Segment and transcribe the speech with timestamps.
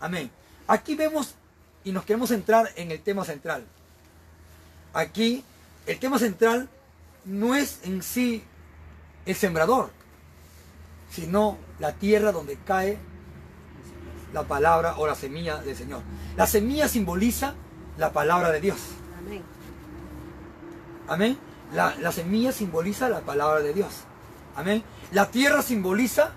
[0.00, 0.30] Amén.
[0.66, 1.34] Aquí vemos
[1.84, 3.64] y nos queremos centrar en el tema central.
[4.92, 5.44] Aquí
[5.86, 6.68] el tema central
[7.24, 8.42] no es en sí
[9.26, 9.90] el sembrador,
[11.10, 12.98] sino la tierra donde cae
[14.32, 16.02] la palabra o la semilla del Señor.
[16.36, 17.54] La semilla simboliza
[17.98, 18.78] la palabra de Dios.
[19.18, 19.42] Amén.
[21.08, 21.38] Amén.
[21.72, 23.92] La, la semilla simboliza la palabra de Dios.
[24.56, 24.82] Amén.
[25.12, 26.32] La tierra simboliza,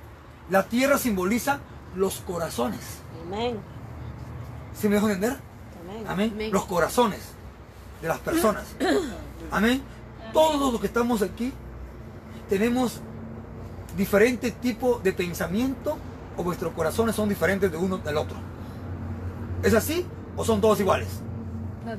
[0.49, 1.59] la tierra simboliza
[1.95, 2.81] los corazones.
[3.27, 3.57] Amén.
[4.79, 5.37] ¿Sí me dejo entender?
[5.83, 6.05] Amén.
[6.07, 6.31] Amén.
[6.33, 6.51] Amén.
[6.51, 7.19] Los corazones
[8.01, 8.65] de las personas.
[9.51, 9.81] Amén.
[10.33, 11.53] Todos los que estamos aquí
[12.49, 12.99] tenemos
[13.95, 15.97] diferentes tipos de pensamiento
[16.35, 18.37] o vuestros corazones son diferentes de uno del otro.
[19.63, 21.07] ¿Es así o son todos iguales?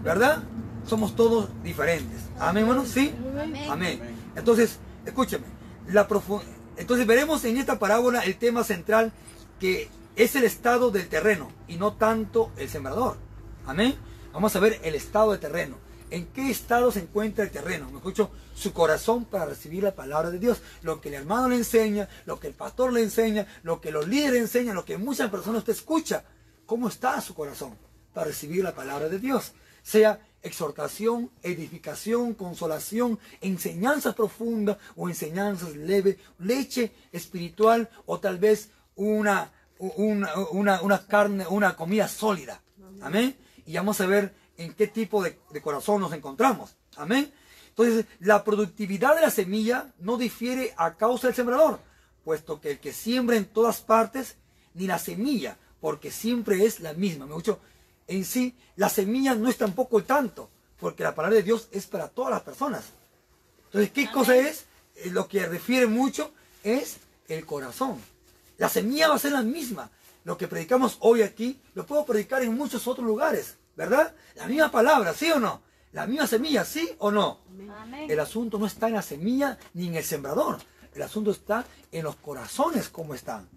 [0.04, 0.42] ¿Verdad?
[0.86, 2.20] Somos todos diferentes.
[2.38, 2.88] Amén, hermanos.
[2.88, 3.12] ¿Sí?
[3.42, 3.70] Amén.
[3.70, 4.00] Amén.
[4.36, 5.44] Entonces, escúcheme.
[5.88, 6.42] La profu-
[6.76, 9.12] Entonces veremos en esta parábola el tema central
[9.58, 9.88] que
[10.18, 13.16] es el estado del terreno y no tanto el sembrador.
[13.66, 13.94] Amén.
[14.32, 15.76] Vamos a ver el estado del terreno.
[16.10, 17.88] ¿En qué estado se encuentra el terreno?
[17.90, 20.60] Me escucho su corazón para recibir la palabra de Dios.
[20.82, 24.08] Lo que el hermano le enseña, lo que el pastor le enseña, lo que los
[24.08, 26.24] líderes enseñan, lo que muchas personas te escucha.
[26.66, 27.78] ¿Cómo está su corazón
[28.12, 29.52] para recibir la palabra de Dios?
[29.84, 39.52] Sea exhortación, edificación, consolación, enseñanza profunda o enseñanzas leves, leche espiritual o tal vez una,
[39.78, 42.60] una, una, una carne, una comida sólida.
[43.00, 43.36] Amén.
[43.66, 46.76] Y vamos a ver en qué tipo de, de corazón nos encontramos.
[46.96, 47.32] Amén.
[47.68, 51.78] Entonces, la productividad de la semilla no difiere a causa del sembrador,
[52.24, 54.36] puesto que el que siembra en todas partes,
[54.74, 57.26] ni la semilla, porque siempre es la misma.
[57.26, 57.60] Me escucho,
[58.08, 62.08] en sí, la semilla no es tampoco tanto, porque la palabra de Dios es para
[62.08, 62.84] todas las personas.
[63.66, 64.66] Entonces, ¿qué cosa es?
[64.96, 66.32] Eh, Lo que refiere mucho
[66.64, 66.96] es
[67.28, 68.00] el corazón.
[68.58, 69.90] La semilla va a ser la misma.
[70.24, 74.14] Lo que predicamos hoy aquí, lo puedo predicar en muchos otros lugares, ¿verdad?
[74.34, 75.62] La misma palabra, ¿sí o no?
[75.92, 77.38] La misma semilla, ¿sí o no?
[77.80, 78.10] Amén.
[78.10, 80.58] El asunto no está en la semilla ni en el sembrador.
[80.94, 83.48] El asunto está en los corazones como están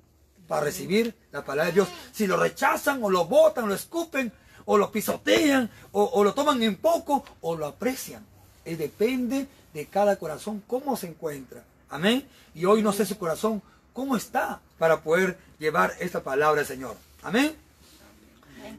[0.48, 1.90] para recibir la palabra de Dios.
[2.12, 4.32] Si lo rechazan o lo botan, lo escupen
[4.66, 8.26] o lo pisotean o, o lo toman en poco o lo aprecian.
[8.64, 11.64] Eh, depende de cada corazón cómo se encuentra.
[11.90, 12.28] Amén.
[12.54, 13.62] Y hoy no sé su corazón
[13.94, 16.98] cómo está para poder llevar esta palabra al Señor.
[17.24, 17.56] Amén.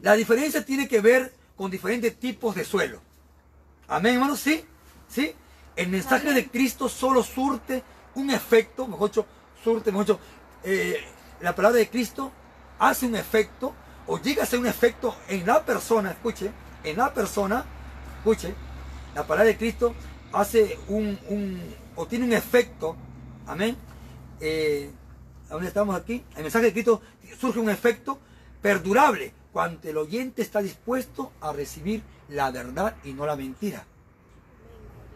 [0.01, 2.99] La diferencia tiene que ver con diferentes tipos de suelo.
[3.87, 4.65] Amén, hermanos, sí,
[5.07, 5.33] sí.
[5.75, 7.83] El mensaje de Cristo solo surte
[8.15, 9.25] un efecto, mejor dicho,
[9.63, 10.19] surte, mejor dicho,
[10.63, 11.03] eh,
[11.41, 12.31] la palabra de Cristo
[12.79, 13.73] hace un efecto
[14.07, 16.51] o llega a ser un efecto en la persona, escuche,
[16.83, 17.65] en la persona,
[18.17, 18.53] escuche,
[19.15, 19.93] la palabra de Cristo
[20.31, 22.95] hace un, un o tiene un efecto,
[23.47, 23.77] amén.
[24.39, 24.91] Eh,
[25.53, 26.23] ¿a ¿Dónde estamos aquí?
[26.35, 26.99] El mensaje de Cristo
[27.39, 28.17] surge un efecto
[28.59, 33.85] perdurable cuando el oyente está dispuesto a recibir la verdad y no la mentira.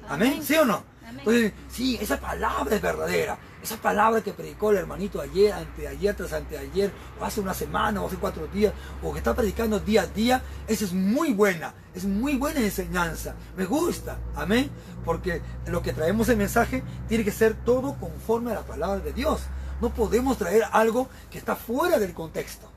[0.07, 0.83] Amén, ¿sí o no?
[1.01, 1.19] Amén.
[1.19, 3.39] Entonces, sí, esa palabra es verdadera.
[3.63, 8.07] Esa palabra que predicó el hermanito ayer, anteayer, tras anteayer, o hace una semana, o
[8.07, 11.73] hace cuatro días, o que está predicando día a día, esa es muy buena.
[11.95, 13.33] Es muy buena enseñanza.
[13.57, 14.19] Me gusta.
[14.35, 14.69] Amén.
[15.03, 19.13] Porque lo que traemos el mensaje tiene que ser todo conforme a la palabra de
[19.13, 19.41] Dios.
[19.81, 22.67] No podemos traer algo que está fuera del contexto.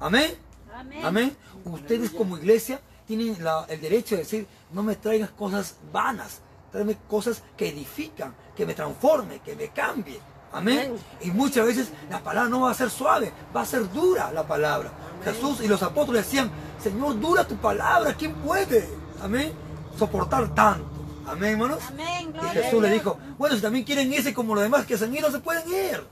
[0.00, 0.34] Amén.
[0.74, 1.04] Amén.
[1.04, 1.36] Amén.
[1.64, 6.40] Ustedes como iglesia tienen la- el derecho de decir, no me traigas cosas vanas,
[6.72, 10.20] tráeme cosas que edifican, que me transforme, que me cambie.
[10.52, 10.78] Amén.
[10.90, 10.96] Amén.
[11.20, 14.46] Y muchas veces la palabra no va a ser suave, va a ser dura la
[14.46, 14.90] palabra.
[15.24, 16.50] Jesús y los apóstoles decían,
[16.82, 18.88] Señor, dura tu palabra, ¿quién puede?
[19.22, 19.52] Amén.
[19.98, 20.93] Soportar tanto.
[21.26, 21.82] Amén, hermanos.
[21.88, 22.28] Amén.
[22.28, 24.96] Y Gloria Jesús a le dijo, bueno, si también quieren irse como los demás que
[24.96, 26.02] se han ido, se pueden ir.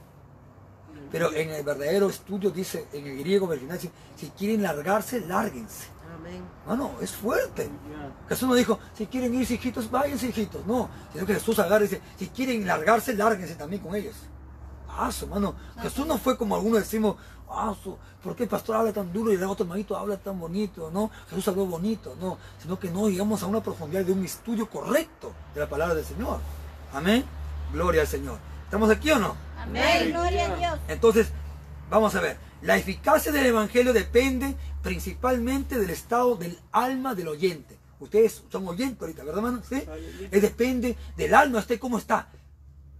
[1.11, 5.87] Pero en el verdadero estudio dice, en el griego original, dice, si quieren largarse, lárguense.
[6.15, 6.41] Amén.
[6.65, 7.69] Mano, es fuerte.
[8.27, 10.65] Jesús no dijo, si quieren irse hijitos, váyanse hijitos.
[10.65, 14.15] No, sino que Jesús agarra y dice, si quieren largarse, lárguense también con ellos.
[14.97, 15.55] Ah, su mano.
[15.81, 17.15] Jesús no fue como algunos decimos,
[17.49, 20.39] ah, su, ¿por qué el pastor habla tan duro y el otro hermanito habla tan
[20.39, 20.91] bonito?
[20.91, 24.69] No, Jesús habló bonito, no, sino que no llegamos a una profundidad de un estudio
[24.69, 26.39] correcto de la palabra del Señor.
[26.93, 27.25] Amén.
[27.71, 28.37] Gloria al Señor.
[28.65, 29.35] ¿Estamos aquí o no?
[29.59, 30.11] Amén.
[30.11, 30.79] Gloria a Dios.
[30.87, 31.27] Entonces,
[31.89, 37.77] vamos a ver, la eficacia del Evangelio depende principalmente del estado del alma del oyente.
[37.99, 39.63] Ustedes son oyentes ahorita, ¿verdad, hermano?
[39.67, 39.83] ¿Sí?
[40.29, 42.27] Es depende del alma, usted cómo está.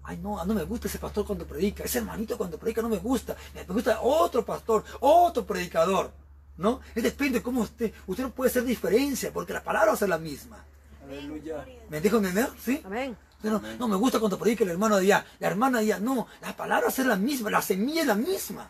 [0.04, 2.98] Ay, no, no me gusta ese pastor cuando predica, ese hermanito cuando predica no me
[2.98, 6.12] gusta, me gusta otro pastor, otro predicador,
[6.58, 6.82] ¿no?
[6.94, 9.98] Es depende de cómo usted, usted no puede hacer diferencia, porque la palabra va a
[9.98, 10.64] ser la misma.
[11.06, 11.66] Aleluya.
[11.90, 12.50] ¿Me dejo entender?
[12.62, 12.82] ¿Sí?
[12.84, 13.16] Amén.
[13.44, 16.00] No, no me gusta cuando predica el hermano de allá, la hermana de allá.
[16.00, 18.70] No, la palabra es la misma, la semilla es la misma.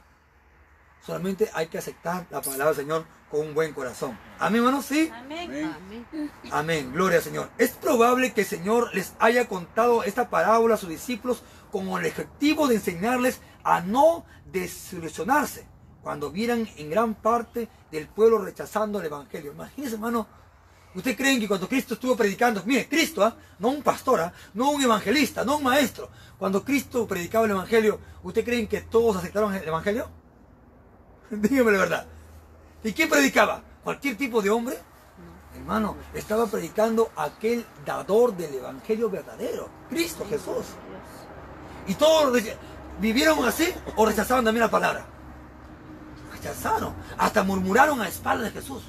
[1.05, 4.17] Solamente hay que aceptar la palabra del Señor con un buen corazón.
[4.39, 5.11] Amén, hermanos, sí.
[5.13, 5.75] Amén.
[5.75, 6.31] Amén.
[6.49, 7.49] Amén, gloria al Señor.
[7.57, 12.05] Es probable que el Señor les haya contado esta parábola a sus discípulos como el
[12.05, 15.67] objetivo de enseñarles a no desilusionarse
[16.01, 19.51] cuando vieran en gran parte del pueblo rechazando el Evangelio.
[19.51, 20.27] Imagínense, hermano,
[20.95, 23.35] ¿Ustedes creen que cuando Cristo estuvo predicando, mire, Cristo, ¿ah?
[23.57, 24.33] no un pastor, ¿ah?
[24.53, 29.17] no un evangelista, no un maestro, cuando Cristo predicaba el Evangelio, ¿ustedes creen que todos
[29.17, 30.07] aceptaron el Evangelio?
[31.41, 32.05] Dígame la verdad.
[32.83, 33.63] ¿Y quién predicaba?
[33.83, 34.77] ¿Cualquier tipo de hombre?
[35.55, 40.65] Hermano, estaba predicando aquel dador del Evangelio verdadero, Cristo Jesús.
[41.87, 42.41] Y todos
[42.99, 45.05] vivieron así o rechazaban también la palabra.
[46.31, 48.83] Rechazaron, hasta murmuraron a espaldas de Jesús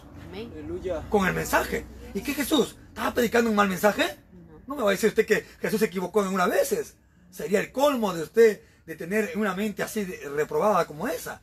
[1.11, 1.87] con el mensaje.
[2.15, 2.77] ¿Y qué Jesús?
[2.89, 4.19] ¿Estaba predicando un mal mensaje?
[4.67, 6.97] No me va a decir usted que Jesús se equivocó en una veces.
[7.31, 11.43] Sería el colmo de usted de tener una mente así de- reprobada como esa.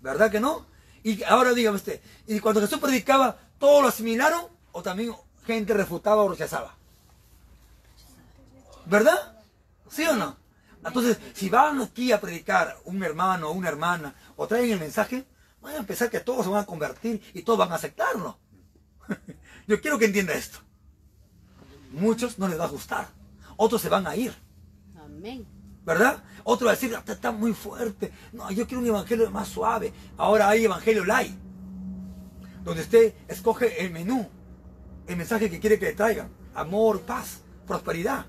[0.00, 0.66] ¿Verdad que no?
[1.02, 5.14] Y ahora dígame usted, ¿y cuando Jesús predicaba, todos lo asimilaron o también
[5.46, 6.74] gente refutaba o rechazaba?
[8.86, 9.38] ¿Verdad?
[9.88, 10.36] ¿Sí o no?
[10.84, 15.26] Entonces, si van aquí a predicar un hermano o una hermana o traen el mensaje,
[15.60, 18.38] van a pensar que todos se van a convertir y todos van a aceptarlo.
[19.66, 20.58] Yo quiero que entienda esto.
[21.92, 23.08] Muchos no les va a gustar.
[23.56, 24.34] Otros se van a ir.
[24.98, 25.46] Amén.
[25.90, 26.22] ¿Verdad?
[26.44, 28.12] Otro va a decir, "Está- está muy fuerte.
[28.32, 29.92] No, yo quiero un evangelio más suave.
[30.16, 31.36] Ahora hay evangelio light.
[32.62, 34.28] Donde usted escoge el menú.
[35.08, 36.28] El mensaje que quiere que le traigan.
[36.54, 38.24] Amor, paz, prosperidad.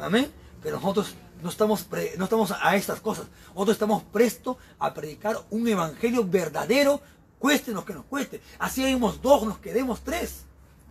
[0.00, 0.28] Amén.
[0.60, 1.14] Pero nosotros
[1.44, 1.86] no estamos,
[2.18, 3.26] no estamos a estas cosas.
[3.54, 7.00] Nosotros estamos prestos a predicar un evangelio verdadero,
[7.38, 8.40] cueste lo que nos cueste.
[8.58, 10.44] Así hayamos dos, nos quedemos tres.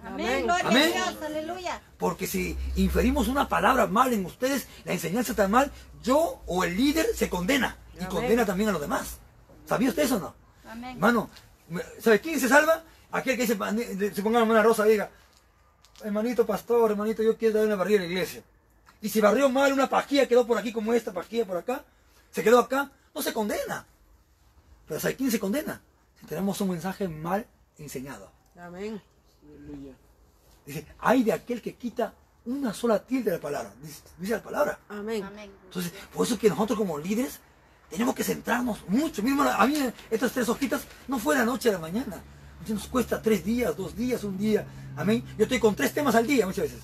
[0.05, 0.43] Amén.
[0.43, 0.91] Gloria Amén.
[0.91, 1.23] a Dios.
[1.23, 1.81] Aleluya.
[1.97, 5.71] Porque si inferimos una palabra mal en ustedes, la enseñanza está mal,
[6.03, 7.77] yo o el líder se condena.
[7.93, 8.09] Y Amén.
[8.09, 9.17] condena también a los demás.
[9.65, 10.35] ¿Sabía usted eso o no?
[10.69, 10.91] Amén.
[10.91, 11.29] Hermano,
[11.99, 12.83] ¿sabe quién se salva?
[13.11, 13.55] Aquel que se,
[14.13, 15.09] se ponga una rosa y diga,
[16.03, 18.43] hermanito pastor, hermanito, yo quiero dar una barrida a la iglesia.
[19.01, 21.83] Y si barrió mal una pajilla, quedó por aquí como esta pajilla por acá,
[22.31, 23.85] se quedó acá, no se condena.
[24.87, 25.81] Pero ¿sabe quién se condena?
[26.19, 27.45] Si tenemos un mensaje mal
[27.77, 28.31] enseñado.
[28.57, 29.01] Amén.
[29.65, 29.93] Aleluya.
[30.65, 32.13] Dice, hay de aquel que quita
[32.45, 33.73] una sola tilde de la palabra.
[33.81, 34.79] Dice, dice la palabra.
[34.89, 35.23] Amén.
[35.23, 35.51] Amén.
[35.65, 37.39] Entonces, por eso que nosotros como líderes
[37.89, 39.21] tenemos que centrarnos mucho.
[39.23, 39.75] Mismo a mí
[40.09, 42.21] estas tres hojitas no fue de la noche a la mañana.
[42.67, 44.65] Nos cuesta tres días, dos días, un día.
[44.95, 45.23] Amén.
[45.37, 46.81] Yo estoy con tres temas al día muchas veces.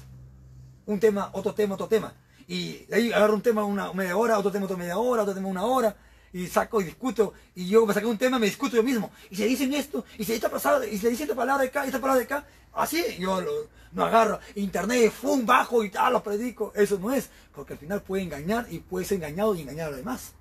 [0.86, 2.14] Un tema, otro tema, otro tema.
[2.48, 5.34] Y de ahí agarro un tema una media hora, otro tema otra media hora, otro
[5.34, 5.96] tema una hora.
[6.34, 7.34] Y saco y discuto.
[7.56, 9.12] Y yo me saqué un tema, me discuto yo mismo.
[9.30, 11.84] Y se dicen esto, y se esta pasada, y se dice esta palabra de acá,
[11.86, 12.46] y esta palabra de acá.
[12.74, 13.52] Así yo lo,
[13.92, 16.72] no agarro internet, fum, bajo y tal, lo predico.
[16.76, 17.30] Eso no es.
[17.54, 20.34] Porque al final puede engañar y puede ser engañado y engañar a los demás.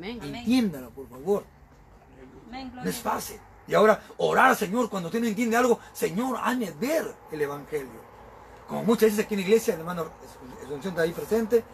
[0.00, 1.44] Entiéndalo, por favor.
[2.48, 2.72] Amén.
[2.74, 3.38] No es fácil.
[3.66, 8.10] Y ahora orar Señor cuando usted no entiende algo, Señor, hazme ver el Evangelio.
[8.66, 10.10] Como muchas veces aquí en la iglesia, el hermano
[10.64, 11.64] Asunción está ahí presente,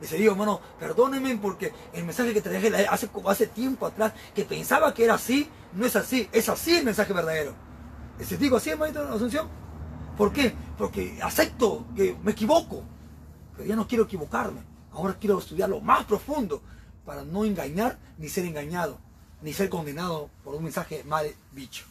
[0.00, 4.44] dice, digo, hermano, perdónenme porque el mensaje que traje la- hace, hace tiempo atrás, que
[4.44, 7.54] pensaba que era así, no es así, es así el mensaje verdadero.
[8.18, 9.48] Dice, digo así, hermanito Asunción.
[10.16, 10.54] ¿Por qué?
[10.78, 12.82] Porque acepto que me equivoco,
[13.54, 14.60] pero ya no quiero equivocarme.
[14.92, 16.62] Ahora quiero estudiar lo más profundo
[17.04, 18.98] para no engañar ni ser engañado,
[19.42, 21.84] ni ser condenado por un mensaje mal dicho.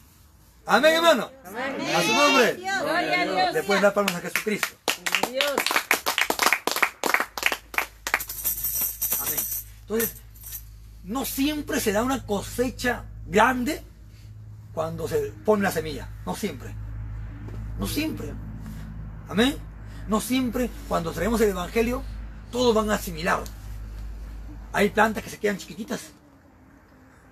[0.66, 1.30] Amén, hermano.
[1.44, 2.54] A su nombre.
[2.54, 2.82] Dios.
[2.82, 3.52] Gloria a Dios.
[3.54, 4.68] Le pueden dar palmas a Jesucristo.
[5.30, 5.54] Dios.
[9.88, 10.16] Entonces,
[11.04, 13.84] no siempre se da una cosecha grande
[14.74, 16.08] cuando se pone la semilla.
[16.26, 16.74] No siempre.
[17.78, 18.32] No siempre.
[19.28, 19.56] Amén.
[20.08, 22.02] No siempre cuando traemos el Evangelio,
[22.50, 23.44] todos van a asimilar.
[24.72, 26.00] Hay plantas que se quedan chiquititas.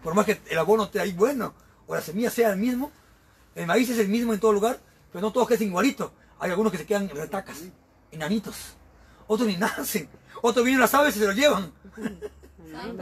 [0.04, 1.54] Por más que el abono esté ahí bueno,
[1.88, 2.92] o la semilla sea el mismo,
[3.56, 4.78] el maíz es el mismo en todo lugar,
[5.12, 6.12] pero no todos quedan igualitos.
[6.38, 7.62] Hay algunos que se quedan retacas,
[8.12, 8.74] enanitos.
[9.26, 10.08] Otros ni nacen.
[10.42, 11.72] Otros vienen las aves y se los llevan.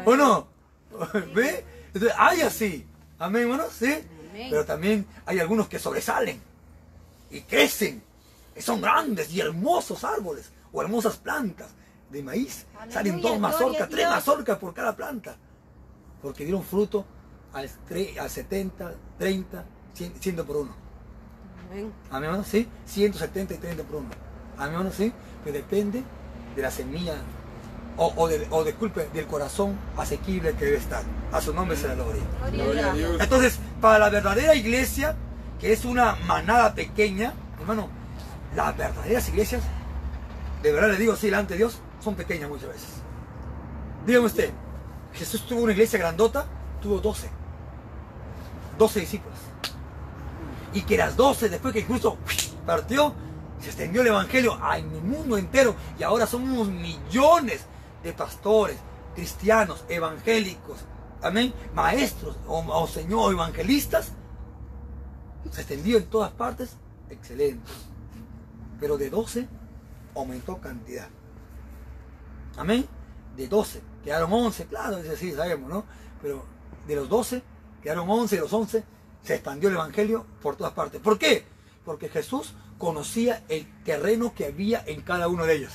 [0.05, 0.49] ¿O no?
[1.35, 1.65] ¿Ve?
[1.87, 2.87] Entonces, hay así.
[3.19, 3.93] Amén, hermano, ¿sí?
[4.31, 4.49] Amén.
[4.51, 6.41] Pero también hay algunos que sobresalen
[7.31, 8.03] y crecen.
[8.57, 11.71] Y son grandes y hermosos árboles o hermosas plantas
[12.11, 12.67] de maíz.
[12.75, 15.37] Aleluya, Salen dos mazorcas, tres mazorcas por cada planta.
[16.21, 17.05] Porque dieron fruto
[17.53, 17.71] al,
[18.21, 19.65] al 70, 30,
[19.95, 20.75] 100, 100 por uno.
[21.71, 21.93] Amén.
[22.11, 24.11] A mi hermano, sí, 170 y 30 por uno.
[24.59, 25.13] A mi hermano, sí,
[25.45, 26.03] que depende
[26.55, 27.15] de la semilla,
[27.97, 31.03] o, o, del- o disculpe, del corazón asequible que debe estar.
[31.33, 32.23] A su nombre se la gloria.
[32.51, 33.17] Gloria a Dios.
[33.21, 35.17] Entonces, para la verdadera iglesia,
[35.61, 37.89] que es una manada pequeña, hermano,
[38.57, 39.63] las verdaderas iglesias,
[40.63, 42.89] de verdad le digo así delante de Dios, son pequeñas muchas veces.
[44.07, 44.51] Dígame usted,
[45.15, 46.47] Jesús tuvo una iglesia grandota,
[46.81, 47.29] tuvo 12.
[48.79, 49.39] 12 discípulos.
[50.75, 52.17] Y que las 12, después que incluso
[52.67, 53.15] partió,
[53.61, 55.75] se extendió el Evangelio en el mundo entero.
[55.99, 57.67] Y ahora somos millones
[58.03, 58.77] de pastores,
[59.15, 60.79] cristianos, evangélicos,
[61.23, 64.13] amén, maestros o, o señor evangelistas.
[65.51, 66.77] Se extendió en todas partes.
[67.11, 67.71] Excelente.
[68.81, 69.49] Pero de 12
[70.15, 71.09] aumentó cantidad.
[72.57, 72.87] Amén.
[73.37, 75.85] De 12 quedaron 11, claro, es así, sabemos, ¿no?
[76.21, 76.45] Pero
[76.87, 77.43] de los 12
[77.83, 78.85] quedaron 11, de los 11
[79.23, 81.01] se expandió el Evangelio por todas partes.
[81.01, 81.45] ¿Por qué?
[81.85, 85.73] Porque Jesús conocía el terreno que había en cada uno de ellos.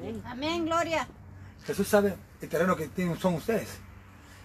[0.00, 0.22] Amén.
[0.24, 1.08] Amén, gloria.
[1.64, 3.68] Jesús sabe el terreno que tienen, son ustedes.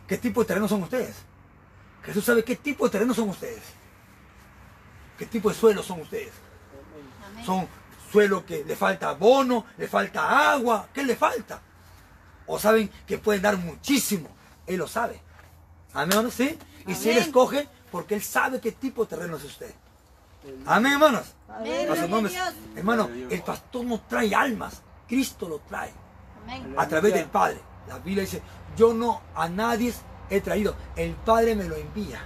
[0.08, 1.16] ¿Qué tipo de terreno son ustedes?
[2.04, 3.64] Jesús sabe qué tipo de terreno son ustedes.
[5.18, 6.32] ¿Qué tipo de suelo son ustedes?
[7.26, 7.46] Amén.
[7.46, 7.68] Son
[8.12, 11.62] suelo que le falta abono, le falta agua, ¿qué le falta?
[12.46, 14.30] O saben que pueden dar muchísimo,
[14.66, 15.20] Él lo sabe.
[15.94, 16.32] Amén, ¿no?
[16.32, 16.58] ¿Sí?
[16.86, 19.74] Y si Él escoge, porque Él sabe qué tipo de terreno es usted.
[20.66, 21.34] Amén, hermanos.
[21.50, 22.32] Amén, A su gloria a nombre.
[22.32, 22.54] Dios.
[22.76, 25.92] Hermano, el pastor no trae almas, Cristo lo trae
[26.48, 26.74] Amén.
[26.78, 27.60] a través del Padre.
[27.88, 28.42] La Biblia dice,
[28.76, 29.94] yo no a nadie
[30.30, 32.20] he traído, el Padre me lo envía.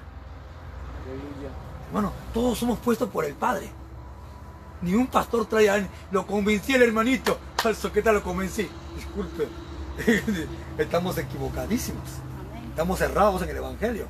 [1.88, 3.70] Hermano, todos somos puestos por el Padre.
[4.82, 5.92] Ni un pastor trae a alguien.
[6.12, 7.38] Lo convencí el hermanito.
[7.58, 8.68] Falso, ¿qué tal lo convencí?
[8.96, 9.48] Disculpe.
[10.78, 12.04] Estamos equivocadísimos.
[12.50, 12.70] Amén.
[12.70, 14.08] Estamos errados en el Evangelio.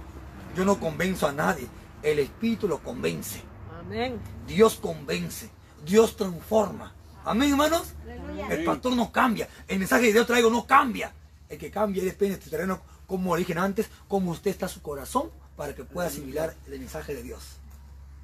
[0.55, 1.67] Yo no convenzo a nadie.
[2.03, 3.41] El Espíritu lo convence.
[3.79, 4.19] Amén.
[4.47, 5.49] Dios convence.
[5.85, 6.93] Dios transforma.
[7.25, 7.93] Amén, hermanos.
[8.03, 8.47] Aleluya.
[8.49, 9.47] El pastor no cambia.
[9.67, 11.13] El mensaje que yo traigo no cambia.
[11.49, 15.29] El que cambia depende de tu terreno, como dije antes, cómo usted está su corazón
[15.55, 17.57] para que pueda asimilar el mensaje de Dios.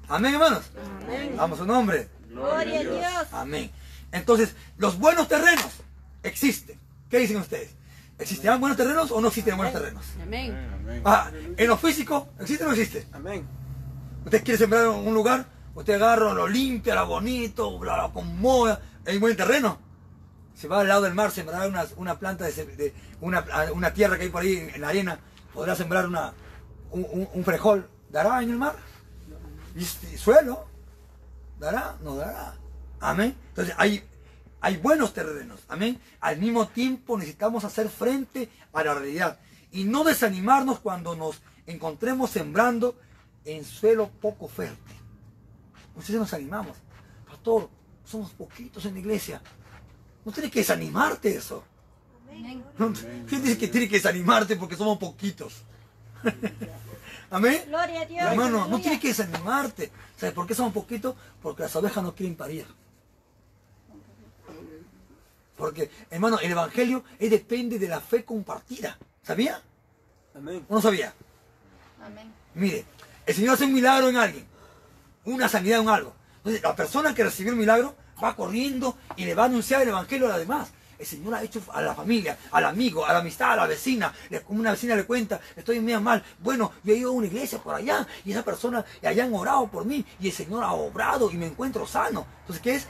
[0.08, 0.70] Amén, hermanos.
[1.02, 1.34] Amén.
[1.36, 2.08] Vamos a su nombre.
[2.28, 3.32] Gloria a Dios.
[3.32, 3.70] Amén.
[4.12, 5.66] Entonces, los buenos terrenos
[6.22, 6.78] existen.
[7.10, 7.70] ¿Qué dicen ustedes?
[8.18, 10.04] ¿Existirán buenos terrenos o no existen buenos terrenos?
[10.22, 10.56] Amén.
[11.04, 13.06] Ah, en lo físico, ¿existe o no existe?
[13.12, 13.46] Amén.
[14.24, 15.46] Usted quiere sembrar en un lugar,
[15.78, 19.78] usted agarra, lo limpia, lo bonito, lo, acomoda, hay buen terreno.
[20.54, 24.24] Se va al lado del mar, sembrará una, una planta de, una, una tierra que
[24.24, 25.20] hay por ahí en la arena,
[25.54, 26.32] podrá sembrar una,
[26.90, 28.74] un, un- frijol, ¿dará en el mar?
[29.76, 30.66] Y este suelo,
[31.60, 31.96] ¿dará?
[32.02, 32.56] No dará.
[32.98, 33.36] Amén.
[33.50, 34.02] Entonces hay,
[34.60, 36.00] hay buenos terrenos, amén.
[36.20, 39.38] Al mismo tiempo necesitamos hacer frente a la realidad
[39.70, 42.96] y no desanimarnos cuando nos encontremos sembrando
[43.44, 44.97] en suelo poco fértil.
[45.98, 46.76] Muchas veces nos animamos.
[47.26, 47.68] Pastor,
[48.04, 49.42] somos poquitos en la iglesia.
[50.24, 51.64] No tiene que desanimarte eso.
[52.30, 52.62] Amén.
[52.78, 52.92] No,
[53.28, 55.54] ¿Quién dice que tiene que desanimarte porque somos poquitos?
[57.30, 57.64] Amén.
[57.66, 58.22] Gloria a Dios.
[58.30, 58.82] Hermano, no Aleluya.
[58.84, 59.90] tiene que desanimarte.
[60.16, 61.16] ¿Sabes por qué somos poquitos?
[61.42, 62.64] Porque las ovejas no quieren parir.
[65.56, 68.96] Porque, hermano, el evangelio es, depende de la fe compartida.
[69.24, 69.60] ¿Sabía?
[70.36, 70.64] Amén.
[70.68, 71.12] ¿O no sabía?
[72.00, 72.32] Amén.
[72.54, 72.84] Mire,
[73.26, 74.46] el Señor hace un milagro en alguien,
[75.32, 76.14] una sanidad en algo.
[76.38, 79.88] Entonces, la persona que recibió el milagro va corriendo y le va a anunciar el
[79.88, 80.68] evangelio a los demás.
[80.98, 84.12] El Señor ha hecho a la familia, al amigo, a la amistad, a la vecina.
[84.44, 86.24] Como una vecina le cuenta, estoy medio mal.
[86.40, 89.68] Bueno, yo he ido a una iglesia por allá y esa persona, allá han orado
[89.68, 92.26] por mí y el Señor ha obrado y me encuentro sano.
[92.40, 92.88] Entonces, ¿qué es?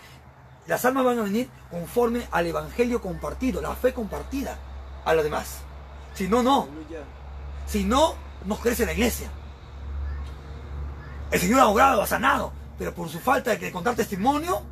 [0.67, 4.59] Las almas van a venir conforme al evangelio compartido, la fe compartida
[5.05, 5.59] a los demás.
[6.15, 6.69] Si no, no.
[7.67, 8.15] Si no,
[8.47, 9.31] no crece la iglesia.
[11.31, 14.63] El Señor ha obrado, ha sanado, pero por su falta de contar testimonio,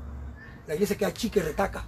[0.67, 1.85] la iglesia queda chica y retaca.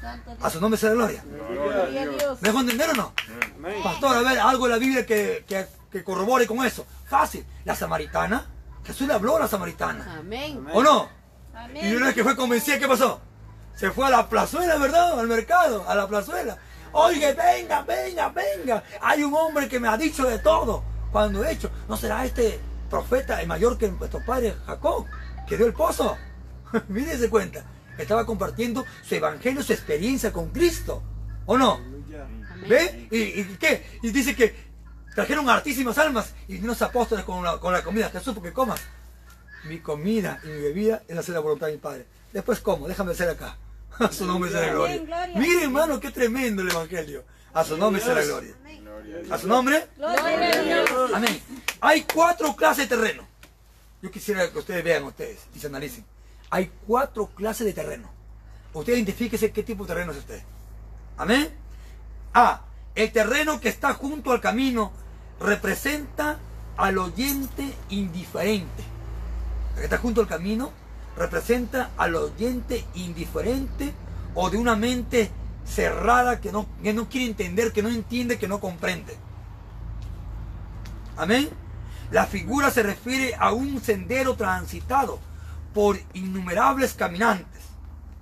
[0.00, 1.24] Santo A su nombre sea la gloria.
[1.24, 2.42] Gloria a Dios.
[2.42, 3.12] ¿Me dejo entender o no?
[3.56, 3.82] Amén.
[3.82, 6.86] Pastor, a ver, algo de la Biblia que, que, que corrobore con eso.
[7.06, 7.44] Fácil.
[7.64, 8.46] La samaritana,
[8.84, 10.16] Jesús le habló a la samaritana.
[10.18, 10.66] Amén.
[10.72, 11.08] ¿O no?
[11.54, 11.86] Amén.
[11.86, 13.20] Y una vez que fue convencida, ¿qué pasó?
[13.74, 15.20] Se fue a la plazuela, ¿verdad?
[15.20, 16.56] Al mercado, a la plazuela.
[16.92, 18.82] Oye, venga, venga, venga.
[19.02, 20.82] Hay un hombre que me ha dicho de todo.
[21.12, 22.60] Cuando he hecho, ¿no será este
[22.90, 25.06] profeta el mayor que nuestro padre Jacob,
[25.48, 26.18] que dio el pozo?
[26.88, 27.64] Mírese cuenta.
[27.96, 31.02] Estaba compartiendo su evangelio, su experiencia con Cristo.
[31.46, 31.80] ¿O no?
[32.68, 33.08] ¿Ve?
[33.10, 33.98] ¿Y, y qué?
[34.02, 34.54] Y dice que
[35.14, 38.10] trajeron hartísimas almas y unos apóstoles con la, con la comida.
[38.10, 38.80] Jesús, porque comas.
[39.64, 42.06] Mi comida y mi bebida es hacer la voluntad de mi Padre.
[42.32, 43.56] Después como, déjame hacer acá.
[43.98, 44.94] A su nombre sea la gloria.
[44.94, 45.38] Amén, gloria.
[45.38, 47.24] Mire, hermano, qué tremendo el evangelio.
[47.52, 48.54] A su nombre sea la gloria.
[49.30, 49.88] A su nombre.
[51.14, 51.40] Amén.
[51.80, 53.26] Hay cuatro clases de terreno.
[54.02, 56.04] Yo quisiera que ustedes vean ustedes y se analicen.
[56.50, 58.10] Hay cuatro clases de terreno.
[58.72, 60.42] Usted identifíquese qué tipo de terreno es usted.
[61.16, 61.50] Amén.
[62.34, 62.62] A.
[62.94, 64.92] El terreno que está junto al camino
[65.38, 66.38] representa
[66.76, 68.82] al oyente indiferente.
[69.74, 70.72] El que está junto al camino
[71.16, 73.92] representa al oyente indiferente
[74.34, 75.30] o de una mente
[75.70, 79.16] cerrada que no, que no quiere entender, que no entiende, que no comprende.
[81.16, 81.48] Amén.
[82.10, 85.20] La figura se refiere a un sendero transitado
[85.72, 87.62] por innumerables caminantes.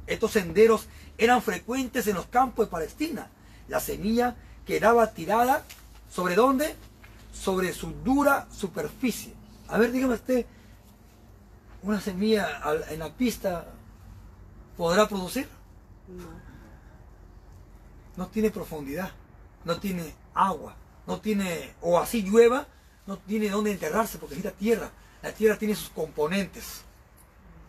[0.07, 3.29] Estos senderos eran frecuentes en los campos de Palestina.
[3.69, 4.37] La semilla
[4.67, 5.65] quedaba tirada
[6.11, 6.77] sobre dónde?
[7.33, 9.33] Sobre su dura superficie.
[9.69, 10.45] A ver, dígame usted,
[11.83, 13.67] ¿una semilla en la pista
[14.77, 15.49] podrá producir?
[16.09, 16.38] No
[18.27, 19.13] tiene profundidad,
[19.65, 20.75] no tiene agua,
[21.07, 22.67] no tiene, o así llueva,
[23.07, 24.91] no tiene dónde enterrarse porque necesita tierra.
[25.23, 26.83] La tierra tiene sus componentes.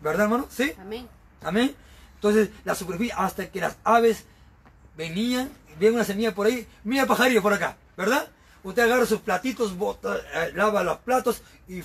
[0.02, 0.46] ¿Verdad, hermano?
[0.50, 0.72] ¿Sí?
[0.78, 1.08] Amén.
[1.42, 1.74] Amén.
[2.14, 4.24] Entonces, la superficie, hasta que las aves
[4.96, 8.28] venían, ven una semilla por ahí, mira pajarillo por acá, ¿verdad?
[8.62, 11.82] Usted agarra sus platitos, bota, eh, lava los platos y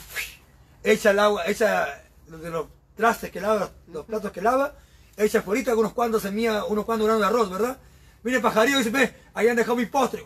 [0.83, 2.67] echa el agua, echa los de los
[2.97, 4.75] trastes que lava, los platos que lava,
[5.15, 7.77] echa afuera unos cuantos semillas, unos cuantos granos de arroz, ¿verdad?
[8.25, 10.23] Viene el pajarillo y dice, ve, ahí han dejado mi postre,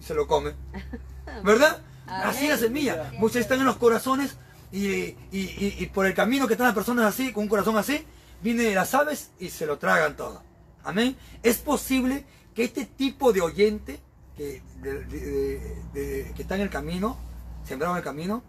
[0.00, 0.54] y se lo come.
[1.44, 1.82] ¿Verdad?
[2.06, 3.12] Así la semilla.
[3.18, 4.36] Muchas están en los corazones
[4.72, 7.76] y, y- y- y por el camino que están las personas así, con un corazón
[7.76, 8.04] así,
[8.42, 10.42] vienen las aves y se lo tragan todo.
[10.82, 11.14] Amén.
[11.42, 14.00] Es posible que este tipo de oyente
[14.36, 17.18] que, de- de- de- que está en el camino,
[17.66, 18.42] sembrado en el camino,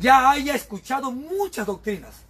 [0.00, 2.22] ya haya escuchado muchas doctrinas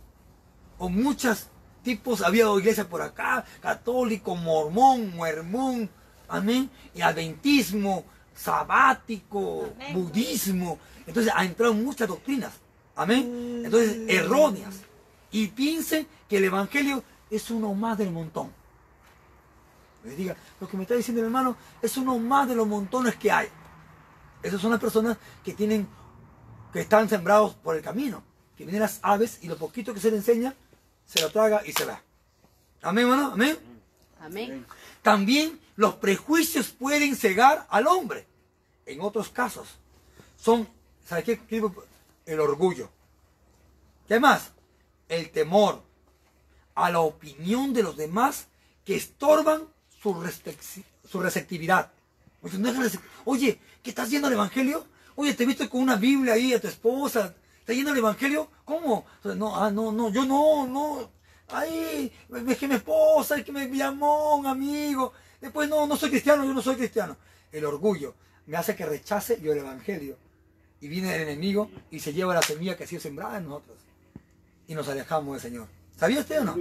[0.78, 1.48] o muchos
[1.87, 5.88] tipos, había iglesias por acá, católico, mormón, muermón,
[6.26, 9.95] amén, y adventismo, sabático, Amén.
[9.95, 10.81] budismo.
[11.07, 12.55] Entonces ha entrado muchas doctrinas,
[12.97, 14.81] amén, entonces erróneas.
[15.31, 18.50] Y piensen que el evangelio es uno más del montón.
[20.02, 23.14] Me diga, lo que me está diciendo el hermano es uno más de los montones
[23.14, 23.47] que hay.
[24.43, 25.87] Esas son las personas que tienen,
[26.73, 28.25] que están sembrados por el camino,
[28.57, 30.52] que vienen las aves y lo poquito que se le enseña,
[31.06, 32.02] se lo traga y se va.
[32.82, 33.58] Amén, hermano, amén.
[34.20, 34.66] Amén.
[35.02, 38.26] También los prejuicios pueden cegar al hombre.
[38.84, 39.68] En otros casos,
[40.36, 40.68] son,
[41.04, 41.40] ¿sabes qué?
[42.26, 42.90] El orgullo.
[44.07, 44.52] ¿Qué más?
[45.09, 45.83] El temor
[46.74, 48.46] a la opinión de los demás
[48.85, 49.64] que estorban
[50.00, 50.14] su,
[51.09, 51.90] su receptividad.
[53.24, 54.87] Oye, ¿qué estás yendo al Evangelio?
[55.16, 57.35] Oye, te viste con una Biblia ahí a tu esposa.
[57.66, 58.48] ¿Estás yendo al Evangelio?
[58.64, 59.05] ¿Cómo?
[59.24, 61.11] No, ah, no, no, yo no, no.
[61.48, 62.12] Ay,
[62.48, 65.12] es que mi esposa, es que me llamó un amigo.
[65.40, 67.16] Después, no, no soy cristiano, yo no soy cristiano.
[67.50, 68.14] El orgullo
[68.46, 70.16] me hace que rechace yo el Evangelio.
[70.81, 73.79] Y viene el enemigo y se lleva la semilla que ha sido sembrada en nosotros.
[74.68, 75.66] Y nos alejamos del Señor.
[75.96, 76.57] ¿Sabía usted o no?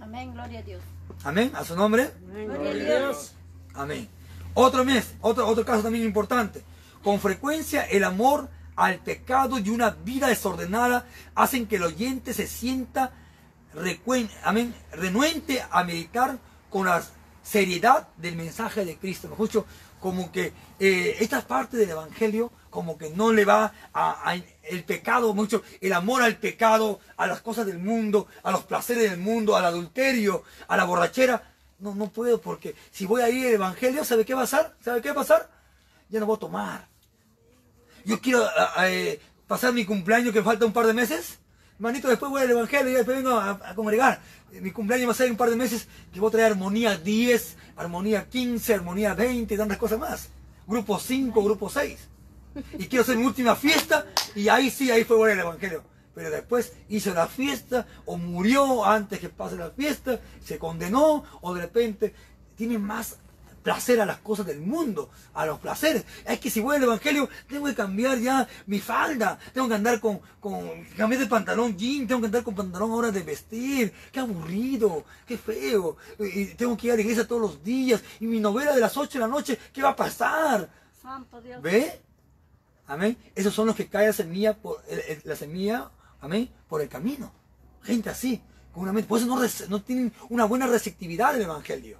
[0.00, 0.32] Amén.
[0.32, 0.82] Gloria a Dios.
[1.22, 1.52] Amén.
[1.54, 2.10] A su nombre.
[2.26, 3.34] Gloria a Dios.
[3.74, 4.08] Amén.
[4.54, 6.64] Otro mes, otro, otro caso también importante.
[7.04, 12.46] Con frecuencia el amor al pecado y una vida desordenada hacen que el oyente se
[12.46, 13.12] sienta
[13.74, 16.38] renuente a meditar
[16.70, 17.02] con la
[17.42, 19.34] seriedad del mensaje de Cristo.
[19.36, 19.66] Mucho
[20.00, 25.34] como que eh, esta parte del Evangelio como que no le va a, el pecado
[25.34, 29.56] mucho, el amor al pecado, a las cosas del mundo, a los placeres del mundo,
[29.56, 31.52] al adulterio, a la borrachera.
[31.78, 34.74] No, no puedo porque si voy a ir al Evangelio, ¿sabe qué pasar?
[34.82, 35.50] ¿Sabe qué va a pasar?
[36.08, 36.91] Ya no voy a tomar.
[38.04, 41.38] Yo quiero a- a, eh, pasar mi cumpleaños que falta un par de meses.
[41.78, 44.20] Manito, después voy al Evangelio y después vengo a, a congregar.
[44.52, 46.52] Eh, Mi cumpleaños va a ser en un par de meses que voy a traer
[46.52, 50.28] armonía 10, armonía 15, armonía 20 y tantas cosas más.
[50.66, 52.08] Grupo 5, grupo 6.
[52.78, 55.82] Y quiero hacer mi última fiesta y ahí sí, ahí fue bueno el Evangelio.
[56.14, 61.54] Pero después hizo la fiesta o murió antes que pase la fiesta, se condenó o
[61.54, 62.14] de repente
[62.54, 63.16] tiene más
[63.62, 66.04] placer a las cosas del mundo, a los placeres.
[66.26, 70.00] Es que si voy al Evangelio, tengo que cambiar ya mi falda, tengo que andar
[70.00, 73.92] con, con cambiar de pantalón jean, tengo que andar con pantalón ahora de vestir.
[74.10, 75.96] Qué aburrido, qué feo.
[76.18, 78.02] Y tengo que ir a la iglesia todos los días.
[78.20, 80.68] Y mi novela de las 8 de la noche, ¿qué va a pasar?
[81.00, 81.62] Santo Dios.
[81.62, 82.00] ¿Ve?
[82.86, 83.16] Amén.
[83.34, 86.88] Esos son los que cae la semilla, por, el- el- la semilla, amén, por el
[86.88, 87.32] camino.
[87.82, 88.40] Gente así,
[88.72, 89.08] con una mente.
[89.08, 91.98] Por eso no, no tienen una buena receptividad del Evangelio.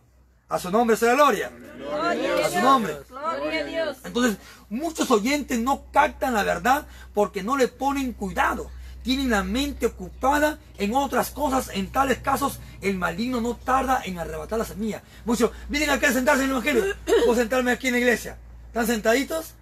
[0.53, 1.51] A su nombre sea la gloria.
[1.79, 2.97] Gloria A su nombre.
[3.09, 3.97] Gloria a Dios.
[4.05, 4.37] Entonces,
[4.69, 8.71] muchos oyentes no captan la verdad porque no le ponen cuidado.
[9.03, 11.71] Tienen la mente ocupada en otras cosas.
[11.73, 15.03] En tales casos, el maligno no tarda en arrebatar la semilla.
[15.25, 16.85] Muchos vienen acá a sentarse en el Evangelio.
[17.27, 18.37] Voy a sentarme aquí en la iglesia.
[18.69, 19.55] ¿Están sentaditos?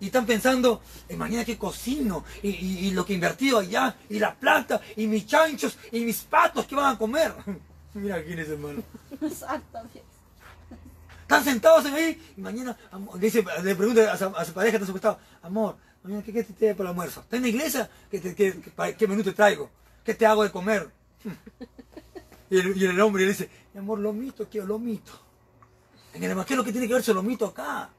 [0.00, 3.96] Y están pensando, "Eh, mañana que cocino, y, y- y lo que he invertido allá,
[4.08, 7.34] y la plata, y mis chanchos, y mis patos que van a comer.
[7.94, 8.82] Mira quién es hermano.
[9.20, 9.42] Dios.
[11.28, 14.78] Están sentados en ahí y mañana amor, dice, le pregunta a su, a su pareja
[14.78, 17.20] que está costado, amor, mañana ¿qué, qué te trae para el almuerzo?
[17.20, 17.90] ¿Está en la iglesia?
[18.10, 19.68] ¿Qué, te- qué- qué- qué menú te traigo?
[20.02, 20.88] ¿Qué te hago de comer?
[22.50, 25.12] Y el, y el hombre le dice, mi amor, lomito, quiero lomito.
[26.14, 27.90] En el evangelio que tiene que verse lomito acá.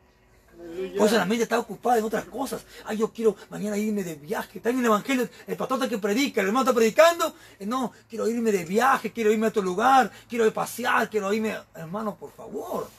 [0.97, 2.65] Por eso la mente está ocupada en otras cosas.
[2.85, 4.57] Ay, yo quiero mañana irme de viaje.
[4.57, 7.35] Está en el evangelio, el pastor está que predica, el hermano está predicando.
[7.59, 11.07] Eh, No, quiero irme de viaje, quiero irme a otro lugar, quiero ir a pasear,
[11.11, 11.55] quiero irme.
[11.75, 12.89] Hermano, por favor.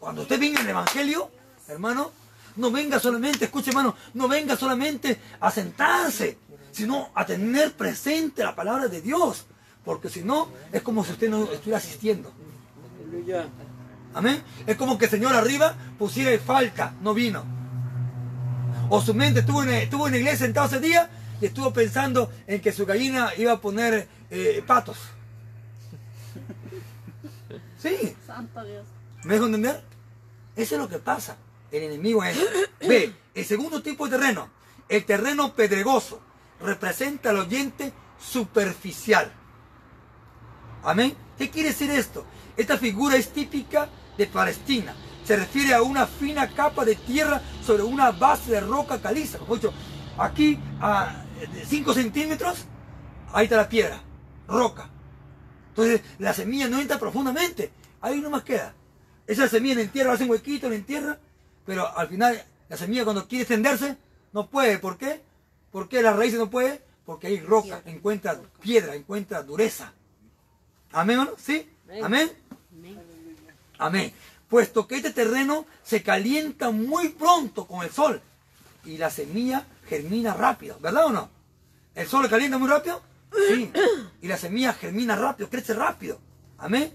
[0.00, 1.30] Cuando usted venga en el evangelio,
[1.66, 2.12] hermano,
[2.56, 6.38] no venga solamente, escuche hermano, no venga solamente a sentarse,
[6.70, 9.46] sino a tener presente la palabra de Dios.
[9.84, 12.32] Porque si no, es como si usted no estuviera asistiendo.
[14.14, 14.42] Amén.
[14.66, 17.44] Es como que el Señor arriba pusiera falta, no vino.
[18.90, 22.30] O su mente estuvo en, estuvo en la iglesia sentado ese día y estuvo pensando
[22.46, 24.98] en que su gallina iba a poner eh, patos.
[27.78, 28.84] Sí, Santo Dios.
[29.24, 29.80] ¿me dejo entender?
[30.58, 31.36] Eso es lo que pasa.
[31.70, 32.36] El enemigo es.
[32.80, 34.50] Ve, el segundo tipo de terreno,
[34.88, 36.20] el terreno pedregoso,
[36.60, 39.32] representa al oyente superficial.
[40.82, 41.16] Amén.
[41.38, 42.24] ¿Qué quiere decir esto?
[42.56, 44.96] Esta figura es típica de Palestina.
[45.24, 49.38] Se refiere a una fina capa de tierra sobre una base de roca caliza.
[49.48, 49.72] Dicho,
[50.18, 51.24] aquí a
[51.68, 52.64] 5 centímetros,
[53.32, 54.02] ahí está la piedra,
[54.48, 54.90] roca.
[55.68, 58.74] Entonces la semilla no entra profundamente, ahí nomás queda.
[59.28, 61.18] Esa semilla en entierra, hace un huequito, en entierra,
[61.66, 63.98] pero al final la semilla cuando quiere extenderse,
[64.32, 64.78] no puede.
[64.78, 65.20] ¿Por qué?
[65.70, 66.82] ¿Por qué las raíces no puede?
[67.04, 69.92] Porque hay roca, encuentra piedra, encuentra dureza.
[70.92, 71.36] Amén, hermano?
[71.38, 71.68] ¿Sí?
[72.02, 72.32] Amén.
[73.78, 74.12] Amén.
[74.48, 78.22] Puesto que este terreno se calienta muy pronto con el sol
[78.86, 81.28] y la semilla germina rápido, ¿verdad o no?
[81.94, 83.02] ¿El sol le calienta muy rápido?
[83.48, 83.70] Sí.
[84.22, 86.18] Y la semilla germina rápido, crece rápido.
[86.56, 86.92] Amén.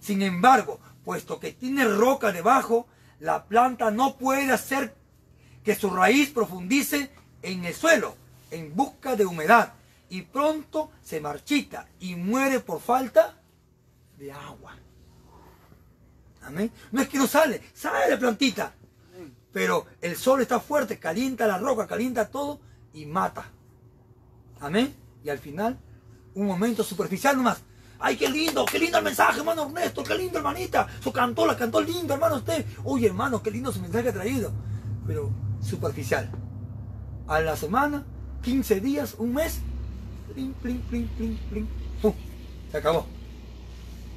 [0.00, 2.86] Sin embargo, puesto que tiene roca debajo,
[3.20, 4.94] la planta no puede hacer
[5.64, 7.10] que su raíz profundice
[7.42, 8.16] en el suelo
[8.50, 9.74] en busca de humedad
[10.08, 13.40] y pronto se marchita y muere por falta
[14.18, 14.76] de agua.
[16.42, 16.70] Amén.
[16.90, 18.74] No es que no sale, sale la plantita.
[19.52, 22.60] Pero el sol está fuerte, calienta la roca, calienta todo
[22.92, 23.50] y mata.
[24.60, 24.94] Amén.
[25.24, 25.78] Y al final,
[26.34, 27.62] un momento superficial nomás.
[28.04, 28.66] ¡Ay, qué lindo!
[28.66, 30.02] ¡Qué lindo el mensaje, hermano Ernesto!
[30.02, 30.88] ¡Qué lindo, hermanita!
[31.00, 32.66] Su cantó, la cantó lindo, hermano usted.
[32.82, 34.52] Oye, hermano, qué lindo su mensaje ha traído.
[35.06, 35.30] Pero
[35.62, 36.28] superficial.
[37.28, 38.04] A la semana,
[38.42, 39.60] 15 días, un mes,
[40.34, 41.68] plin, plin, plin, plin, plin,
[42.02, 42.12] ¡pum!
[42.72, 43.06] Se acabó.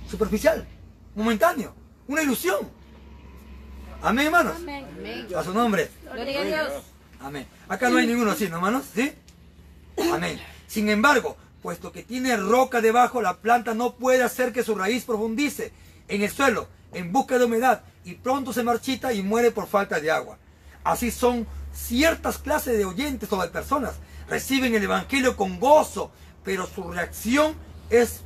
[0.10, 0.68] Superficial,
[1.14, 1.76] momentáneo,
[2.08, 2.68] una ilusión.
[4.02, 4.56] Amén, hermanos.
[4.58, 4.88] Amén.
[5.38, 5.92] A su nombre.
[6.12, 6.84] Gloria a Dios.
[7.20, 7.48] Amén.
[7.68, 8.86] Acá no hay ninguno así, ¿no, hermanos?
[8.96, 9.14] ¿Sí?
[10.12, 10.40] Amén.
[10.66, 15.04] Sin embargo, puesto que tiene roca debajo, la planta no puede hacer que su raíz
[15.04, 15.74] profundice
[16.08, 20.00] en el suelo en busca de humedad y pronto se marchita y muere por falta
[20.00, 20.38] de agua.
[20.84, 23.96] Así son ciertas clases de oyentes o de personas.
[24.30, 26.12] Reciben el Evangelio con gozo,
[26.44, 27.56] pero su reacción
[27.90, 28.22] es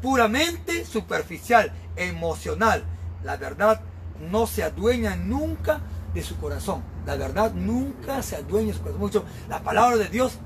[0.00, 2.82] puramente superficial, emocional.
[3.22, 3.82] La verdad
[4.30, 5.82] no se adueña nunca
[6.14, 6.82] de su corazón.
[7.04, 9.00] La verdad nunca se adueña de su corazón.
[9.02, 10.38] Mucho, la palabra de Dios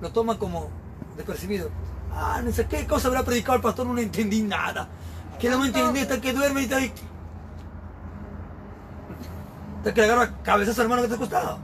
[0.00, 0.78] lo toma como
[1.20, 1.70] despercibido.
[2.12, 4.88] Ah, no sé qué cosa habrá predicado el pastor, no entendí nada.
[5.38, 6.92] Que no me entendí, hasta que duerme y está ahí.
[9.78, 11.58] Hasta que le agarra cabezazo hermano que te ha costado.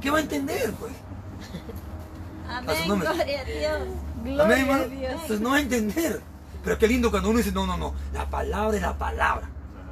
[0.00, 0.92] ¿Qué va a entender, pues?
[2.48, 2.88] A Amén.
[2.88, 3.08] nombre.
[3.08, 3.82] Gloria a Dios.
[4.20, 4.82] Amén, Gloria hermano.
[4.82, 5.12] a Dios.
[5.12, 6.22] Entonces no va a entender.
[6.64, 7.94] Pero qué lindo cuando uno dice, no, no, no.
[8.12, 9.48] La palabra es la palabra.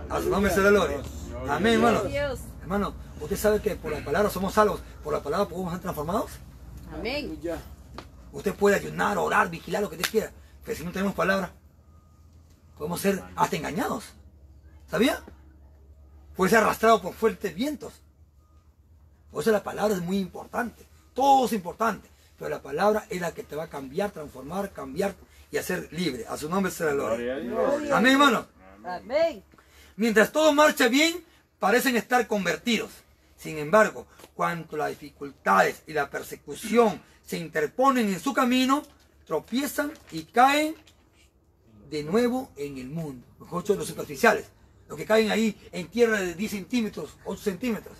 [0.08, 0.98] A su nombre la gloria.
[1.48, 2.02] Amén, hermano.
[2.04, 2.40] Dios.
[2.62, 4.80] Hermano, ¿usted sabe que por la palabra somos salvos?
[5.02, 6.30] ¿Por la palabra podemos ser transformados?
[6.92, 7.38] Amén.
[8.34, 10.32] Usted puede ayunar, orar, vigilar, lo que usted quiera.
[10.64, 11.52] Pero si no tenemos palabra,
[12.76, 14.06] podemos ser hasta engañados.
[14.90, 15.22] ¿Sabía?
[16.34, 18.02] Puede ser arrastrado por fuertes vientos.
[19.30, 20.84] Por eso la palabra es muy importante.
[21.14, 22.10] Todo es importante.
[22.36, 25.14] Pero la palabra es la que te va a cambiar, transformar, cambiar
[25.52, 26.26] y hacer libre.
[26.28, 27.38] A su nombre será la gloria.
[27.38, 27.96] Gloria.
[27.96, 28.48] Amén, hermano.
[28.84, 29.44] Amén.
[29.94, 31.24] Mientras todo marcha bien,
[31.60, 32.90] parecen estar convertidos.
[33.36, 38.82] Sin embargo, cuando las dificultades y la persecución se interponen en su camino,
[39.26, 40.74] tropiezan y caen
[41.90, 43.26] de nuevo en el mundo.
[43.38, 44.46] Los ocho los superficiales,
[44.88, 47.96] los que caen ahí en tierra de 10 centímetros, 8 centímetros.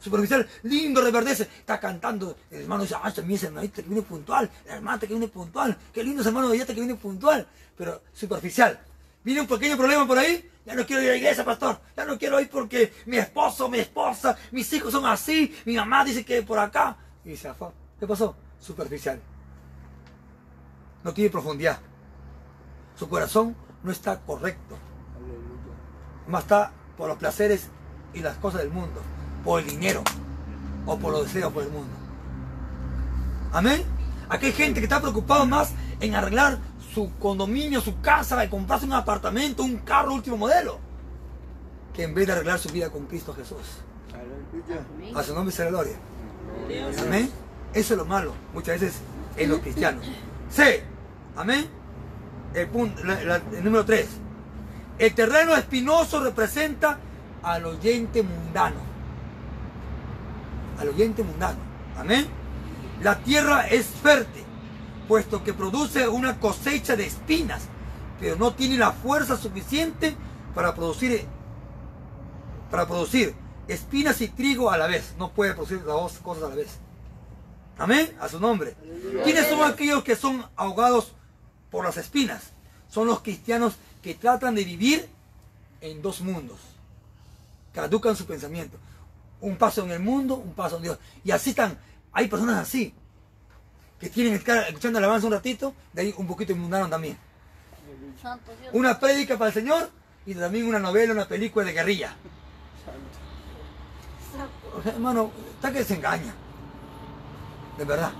[0.00, 2.36] Superficial, lindo, reverdece, está cantando.
[2.50, 5.76] El hermano dice, ah, también ese hermanito que viene puntual, la hermana que viene puntual,
[5.92, 7.46] qué lindo ese hermano de que viene puntual.
[7.76, 8.80] Pero superficial,
[9.28, 11.78] Viene un pequeño problema por ahí, ya no quiero ir a la iglesia, pastor.
[11.96, 16.04] Ya no quiero ir porque mi esposo, mi esposa, mis hijos son así, mi mamá
[16.04, 16.96] dice que por acá.
[17.24, 17.72] Y se afó.
[17.98, 18.34] ¿Qué pasó?
[18.60, 19.20] Superficial.
[21.04, 21.78] No tiene profundidad.
[22.96, 24.76] Su corazón no está correcto.
[26.26, 27.68] Más está por los placeres
[28.12, 29.00] y las cosas del mundo,
[29.44, 30.02] por el dinero
[30.86, 31.94] o por los deseos por el mundo.
[33.52, 33.84] Amén.
[34.28, 36.58] Aquí hay gente que está preocupada más en arreglar
[36.92, 40.78] su condominio, su casa, de comprarse un apartamento, un carro último modelo,
[41.94, 43.78] que en vez de arreglar su vida con Cristo Jesús.
[45.14, 45.96] A su nombre sea la gloria.
[47.06, 47.30] Amén.
[47.74, 49.00] Eso es lo malo muchas veces
[49.36, 50.04] en los cristianos.
[50.50, 50.82] C.
[51.36, 51.66] Amén.
[52.54, 54.06] El, punto, la- la- el número 3.
[54.98, 56.98] El terreno espinoso representa
[57.42, 58.80] al oyente mundano.
[60.78, 61.58] Al oyente mundano.
[61.96, 62.26] Amén.
[63.02, 64.42] La tierra es fértil,
[65.06, 67.62] puesto que produce una cosecha de espinas,
[68.18, 70.16] pero no tiene la fuerza suficiente
[70.54, 71.24] para producir
[72.70, 73.34] para producir
[73.68, 75.14] espinas y trigo a la vez.
[75.18, 76.78] No puede producir las dos cosas a la vez.
[77.78, 78.16] Amén.
[78.20, 78.74] A su nombre.
[79.24, 81.12] ¿Quiénes son aquellos que son ahogados
[81.70, 82.50] por las espinas?
[82.88, 85.08] Son los cristianos que tratan de vivir
[85.80, 86.58] en dos mundos.
[87.72, 88.78] Caducan su pensamiento.
[89.40, 90.98] Un paso en el mundo, un paso en Dios.
[91.24, 91.78] Y así están.
[92.12, 92.92] Hay personas así.
[94.00, 97.16] Que tienen que estar escuchando alabanza un ratito, de ahí un poquito mundano también.
[98.72, 99.90] Una prédica para el Señor
[100.26, 102.16] y también una novela, una película de guerrilla.
[104.76, 106.34] O sea, hermano, está que se engaña.
[107.78, 108.10] De verdad.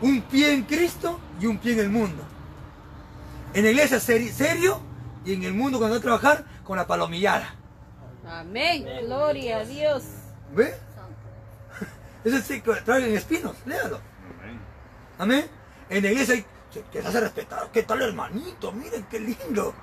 [0.00, 2.22] Un pie en Cristo y un pie en el mundo.
[3.54, 4.80] En la iglesia seri- serio
[5.24, 7.54] y en el mundo cuando va a trabajar con la palomillada.
[8.26, 8.86] Amén.
[9.04, 10.04] Gloria a Dios.
[10.54, 10.74] ¿Ve?
[12.24, 13.98] Ese sí traen espinos, léalo.
[15.18, 15.46] Amén.
[15.90, 17.68] En la iglesia hay que, que se hace respetar.
[17.72, 18.72] ¿Qué tal hermanito?
[18.72, 19.74] Miren qué lindo.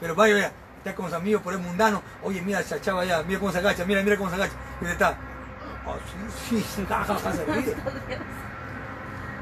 [0.00, 2.02] Pero vaya, vaya, está con sus amigos por el mundano.
[2.22, 4.54] Oye, mira esa chava allá, mira cómo se agacha, mira, mira cómo se agacha.
[4.80, 5.16] Y está.
[5.86, 5.96] Oh,
[6.48, 6.86] sí, sí, se.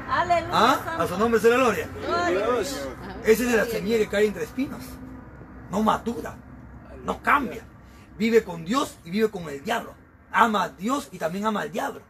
[0.09, 0.51] Aleluya.
[0.51, 0.97] ¿Ah?
[0.99, 1.87] A su nombre sea la gloria.
[2.29, 2.87] Dios.
[3.23, 4.83] Esa es la semilla que cae entre espinos.
[5.71, 6.35] No madura.
[7.05, 7.63] No cambia.
[8.17, 9.95] Vive con Dios y vive con el diablo.
[10.31, 12.01] Ama a Dios y también ama al diablo.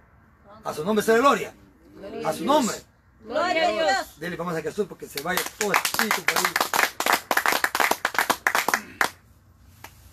[0.63, 1.53] A su nombre sea la gloria.
[2.25, 2.75] A su nombre.
[3.23, 4.19] Gloria a Dios.
[4.19, 6.43] Dele vamos a Jesús porque se vaya todo espíritu por ahí.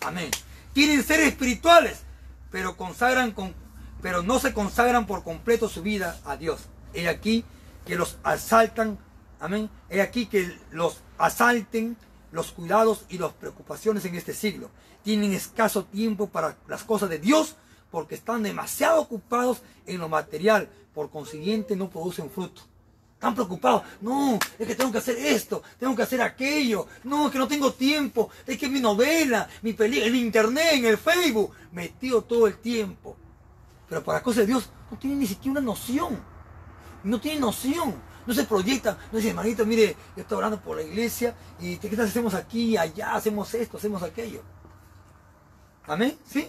[0.01, 0.31] Amén.
[0.73, 2.01] Quieren ser espirituales,
[2.51, 3.53] pero consagran con,
[4.01, 6.61] pero no se consagran por completo su vida a Dios.
[6.93, 7.45] He aquí
[7.85, 8.97] que los asaltan,
[9.39, 9.69] amén.
[9.89, 11.97] He aquí que los asalten
[12.31, 14.69] los cuidados y las preocupaciones en este siglo.
[15.03, 17.55] Tienen escaso tiempo para las cosas de Dios
[17.89, 20.69] porque están demasiado ocupados en lo material.
[20.93, 22.61] Por consiguiente no producen fruto.
[23.13, 23.83] Están preocupados.
[24.01, 26.87] No, es que tengo que hacer esto, tengo que hacer aquello.
[27.03, 28.29] No, es que no tengo tiempo.
[28.47, 33.15] Es que mi novela, mi película, en internet, en el Facebook, metido todo el tiempo.
[33.91, 36.17] Pero para cosas de Dios no tienen ni siquiera una noción.
[37.03, 37.93] No tienen noción.
[38.25, 38.95] No se proyectan.
[39.11, 42.77] No dicen, hermanito, mire, yo estoy orando por la iglesia y ¿qué tal hacemos aquí,
[42.77, 44.43] allá, hacemos esto, hacemos aquello?
[45.87, 46.47] Amén, ¿sí?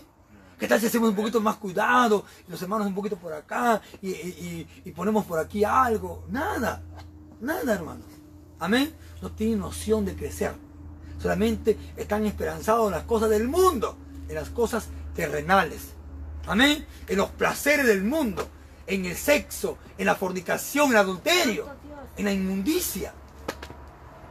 [0.57, 2.25] ¿Qué tal si hacemos un poquito más cuidado?
[2.47, 6.25] Y los hermanos un poquito por acá y- y ponemos por aquí algo.
[6.29, 6.81] Nada,
[7.41, 8.07] nada, hermanos.
[8.61, 8.95] Amén.
[9.21, 10.55] No tienen noción de crecer.
[11.21, 13.97] Solamente están esperanzados en las cosas del mundo,
[14.29, 15.92] en las cosas terrenales.
[16.47, 16.87] Amén.
[17.09, 18.49] En los placeres del mundo,
[18.87, 21.69] en el sexo, en la fornicación, en el adulterio,
[22.17, 23.15] en la inmundicia.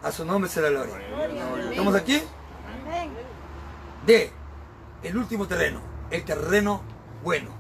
[0.03, 0.95] A su nombre será gloria.
[1.69, 2.21] ¿Estamos aquí?
[2.85, 3.11] Amén.
[4.05, 4.31] D.
[5.03, 5.81] El último terreno.
[6.09, 6.81] El terreno
[7.23, 7.51] bueno.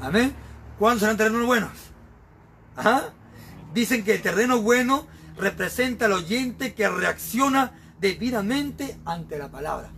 [0.00, 0.34] Amén.
[0.78, 1.70] ¿Cuántos serán terrenos buenos?
[3.72, 9.90] Dicen que el terreno bueno representa al oyente que reacciona debidamente ante la palabra.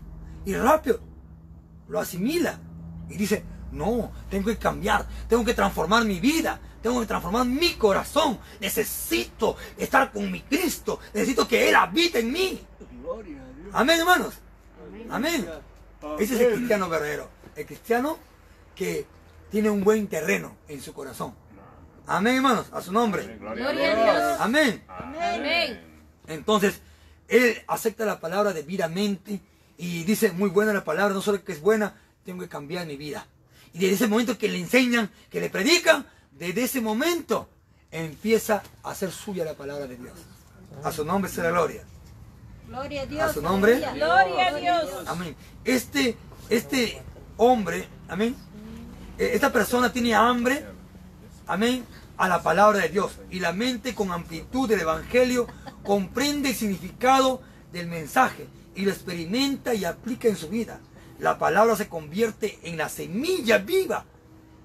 [0.45, 1.01] Y rápido
[1.89, 2.59] lo asimila.
[3.09, 7.75] Y dice, no, tengo que cambiar, tengo que transformar mi vida, tengo que transformar mi
[7.75, 8.39] corazón.
[8.61, 12.61] Necesito estar con mi Cristo, necesito que Él habite en mí.
[13.03, 13.69] Gloria a Dios.
[13.73, 14.35] Amén, hermanos.
[14.87, 15.07] Amén.
[15.11, 15.49] Amén.
[16.19, 17.29] Ese es el cristiano verdadero.
[17.57, 18.19] El cristiano
[18.75, 19.07] que
[19.51, 21.35] tiene un buen terreno en su corazón.
[22.07, 22.67] Amén, hermanos.
[22.73, 23.37] A su nombre.
[23.39, 24.41] Gloria a Dios.
[24.41, 24.85] Amén.
[24.89, 25.81] Amén.
[26.27, 26.81] Entonces,
[27.29, 29.41] él acepta la palabra debidamente
[29.79, 32.97] y dice, muy buena la palabra, no solo que es buena, tengo que cambiar mi
[32.97, 33.27] vida.
[33.73, 37.49] Y desde ese momento que le enseñan, que le predican, desde ese momento
[37.91, 40.15] empieza a hacer suya la palabra de Dios.
[40.83, 41.85] A su nombre sea la gloria.
[42.69, 43.23] Gloria a Dios.
[43.23, 43.79] A su nombre.
[43.95, 44.91] Gloria a Dios.
[45.07, 45.37] Amén.
[45.65, 46.17] Este,
[46.49, 47.03] este
[47.37, 48.35] hombre, amén,
[49.19, 50.65] eh, esta persona tiene hambre,
[51.47, 51.85] amén,
[52.17, 53.13] a la palabra de Dios.
[53.31, 55.47] Y la mente con amplitud del Evangelio
[55.83, 60.81] comprende el significado del mensaje y lo experimenta y aplica en su vida.
[61.23, 64.05] La palabra se convierte en la semilla viva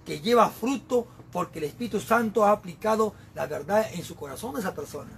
[0.05, 4.61] que lleva fruto porque el Espíritu Santo ha aplicado la verdad en su corazón de
[4.61, 5.11] esa persona.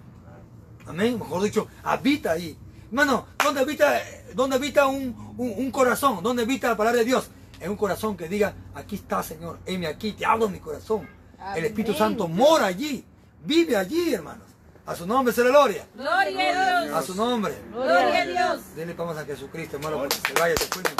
[0.85, 1.17] Amén.
[1.17, 2.57] Mejor dicho, habita ahí.
[2.89, 4.01] Hermano, ¿dónde habita,
[4.33, 6.21] dónde habita un, un- un corazón?
[6.21, 7.29] ¿Dónde habita la palabra de Dios?
[7.61, 11.07] En un corazón que diga, aquí está, Señor, heme aquí, te hablo en mi corazón.
[11.55, 11.93] El Espíritu.
[11.93, 13.05] Santo mora allí,
[13.45, 14.43] vive allí, hermanos.
[14.85, 15.85] A su nombre se la gloria.
[15.93, 16.95] Gloria a Dios.
[16.97, 17.53] A su nombre.
[17.71, 18.75] Gloria a Dios.
[18.75, 20.95] Denle palmas a Jesucristo, hermano, porque se vaya, se les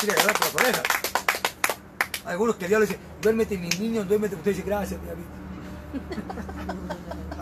[0.00, 0.62] quiere agarrar por.
[2.26, 4.34] Hay algunos que el diablo dice, duérmete mi niño, duérmete.
[4.34, 5.30] Usted dice, gracias, diablito.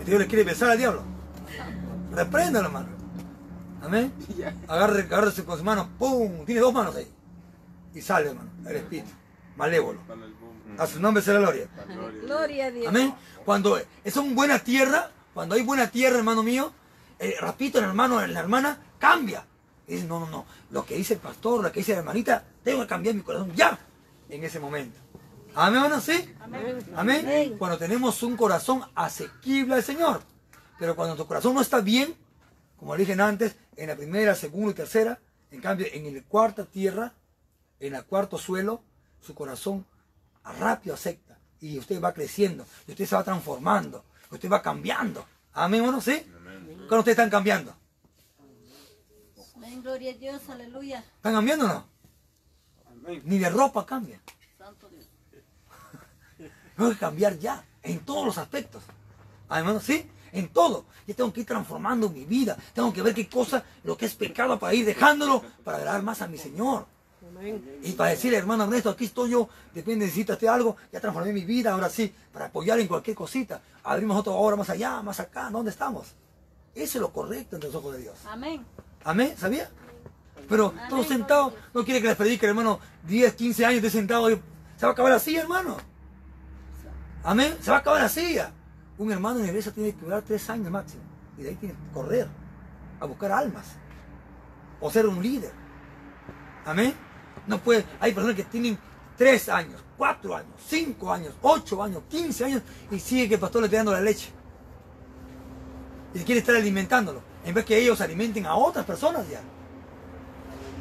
[0.00, 1.02] El Dios le quiere besar al diablo.
[2.12, 2.88] Repréndalo, hermano.
[3.82, 4.12] Amén.
[4.68, 6.44] Agarre, agárrese con su mano, ¡pum!
[6.44, 7.10] Tiene dos manos ahí.
[7.94, 9.10] Y sale, hermano, el espíritu.
[9.56, 10.00] Malévolo.
[10.78, 11.68] A su nombre la gloria.
[12.22, 12.88] Gloria a Dios.
[12.88, 13.14] Amén.
[13.44, 16.72] Cuando es una buena tierra, cuando hay buena tierra, hermano mío,
[17.18, 19.46] el rapito, el hermano, la hermana, cambia.
[19.86, 20.46] Y dice, no, no, no.
[20.70, 23.52] Lo que dice el pastor, lo que dice la hermanita, tengo que cambiar mi corazón
[23.54, 23.78] ya,
[24.28, 24.98] en ese momento.
[25.54, 26.34] Amén, hermano, ¿sí?
[26.96, 27.56] Amén.
[27.58, 30.22] Cuando tenemos un corazón asequible al Señor.
[30.78, 32.14] Pero cuando tu corazón no está bien,
[32.76, 35.20] como dije antes, en la primera, segunda y tercera,
[35.50, 37.12] en cambio, en la cuarta tierra,
[37.78, 38.82] en el cuarto suelo,
[39.20, 39.86] su corazón
[40.58, 41.38] rápido acepta.
[41.60, 45.24] Y usted va creciendo, y usted se va transformando, usted va cambiando.
[45.52, 46.26] Amén, hermano, ¿sí?
[46.88, 47.74] Cuando ustedes están cambiando.
[49.64, 51.02] Amén, gloria a Dios, aleluya.
[51.16, 51.86] ¿Están cambiando o no?
[53.24, 54.20] Ni de ropa cambia.
[54.58, 55.08] Santo Dios.
[56.76, 58.82] Tengo que cambiar ya, en todos los aspectos.
[59.48, 60.84] Ah, hermano, sí, en todo.
[61.06, 62.58] Yo tengo que ir transformando mi vida.
[62.74, 66.20] Tengo que ver qué cosa, lo que es pecado para ir dejándolo, para agradar más
[66.20, 66.84] a mi Señor.
[67.82, 71.72] Y para decirle, hermano Ernesto, aquí estoy yo, depende, necesitas algo, ya transformé mi vida,
[71.72, 73.62] ahora sí, para apoyar en cualquier cosita.
[73.82, 76.08] Abrimos otra hora más allá, más acá, ¿dónde estamos?
[76.74, 78.18] Eso es lo correcto entre los ojos de Dios.
[78.26, 78.64] Amén.
[79.04, 79.70] Amén, ¿sabía?
[80.48, 84.36] Pero todos sentados, no quiere que les predique, hermano, 10, 15 años de sentado, se
[84.82, 85.76] va a acabar así, hermano.
[87.22, 88.38] Amén, se va a acabar así.
[88.98, 91.02] Un hermano en la iglesia tiene que durar 3 años máximo.
[91.38, 92.28] Y de ahí tiene que correr
[93.00, 93.66] a buscar almas.
[94.80, 95.52] O ser un líder.
[96.66, 96.94] Amén.
[97.46, 98.78] No puede, hay personas que tienen
[99.16, 103.60] 3 años, 4 años, 5 años, 8 años, 15 años y sigue que el pastor
[103.60, 104.30] le esté dando la leche.
[106.14, 107.22] Y quiere estar alimentándolo.
[107.44, 109.40] En vez que ellos alimenten a otras personas ya.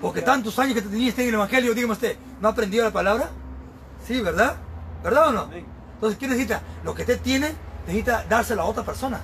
[0.02, 2.92] Porque tantos años que te tenías en el Evangelio, dígame usted, ¿no ha aprendido la
[2.92, 3.30] palabra?
[4.06, 4.58] Sí, ¿verdad?
[5.04, 5.50] ¿Verdad o no?
[5.96, 6.62] Entonces, ¿qué necesita?
[6.84, 7.54] Lo que usted tiene,
[7.86, 9.22] necesita dárselo a otra persona.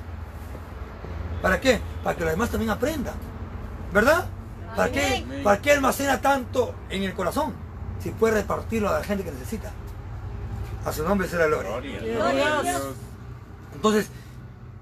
[1.42, 1.80] ¿Para qué?
[2.04, 3.16] Para que los demás también aprendan.
[3.94, 4.28] ¿Verdad?
[4.76, 7.54] ¿Para qué, ¿Para qué almacena tanto en el corazón?
[8.02, 9.72] Si puede repartirlo a la gente que necesita.
[10.86, 11.80] A su nombre será gloria.
[11.80, 12.82] Gloria a Dios.
[13.74, 14.10] Entonces,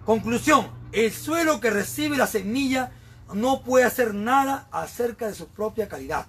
[0.05, 0.67] conclusión,
[1.05, 2.91] el suelo que recibe la semilla
[3.31, 6.25] no puede hacer nada acerca de su propia calidad.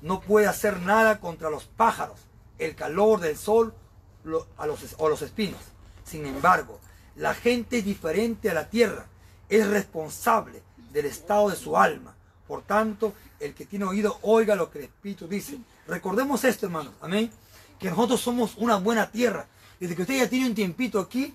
[0.00, 2.18] No puede hacer nada contra los pájaros,
[2.58, 3.72] el calor del sol
[4.56, 5.60] o los espinos.
[6.04, 6.80] Sin embargo,
[7.14, 9.06] la gente es diferente a la tierra,
[9.48, 10.62] es responsable
[10.92, 12.16] del estado de su alma.
[12.48, 15.58] Por tanto, el que tiene oído, oiga lo que el Espíritu dice.
[15.86, 17.30] Recordemos esto, hermanos, amén,
[17.78, 19.46] que nosotros somos una buena tierra.
[19.78, 21.32] Desde que usted ya tiene un tiempito aquí,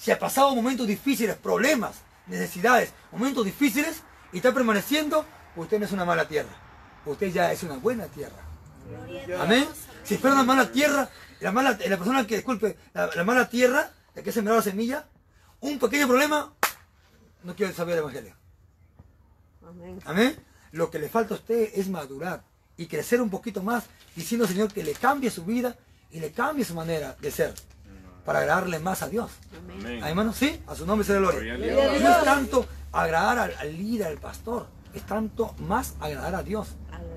[0.00, 5.92] si ha pasado momentos difíciles, problemas, necesidades, momentos difíciles, y está permaneciendo, usted no es
[5.92, 6.50] una mala tierra.
[7.04, 8.42] Usted ya es una buena tierra.
[9.38, 9.66] Amén.
[10.02, 11.10] Si fuera una mala tierra,
[11.40, 14.64] la, mala, la persona que, disculpe, la, la mala tierra, la que ha sembrado la
[14.64, 15.06] semilla,
[15.60, 16.54] un pequeño problema,
[17.42, 18.34] no quiere saber el Evangelio.
[19.68, 20.00] Amén.
[20.06, 20.44] Amén.
[20.72, 22.42] Lo que le falta a usted es madurar
[22.78, 23.84] y crecer un poquito más,
[24.16, 25.76] diciendo Señor que le cambie su vida
[26.10, 27.54] y le cambie su manera de ser
[28.24, 29.30] para agradarle más a Dios.
[29.58, 30.00] Amén.
[30.02, 31.54] Ah, hermano, sí, a su nombre sea la gloria.
[31.54, 36.42] Y no es tanto agradar al, al líder, al pastor, es tanto más agradar a
[36.42, 36.68] Dios.